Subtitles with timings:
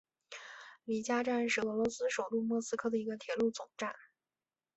[0.83, 3.93] 里加站是俄罗斯首都莫斯科的一个铁路总站。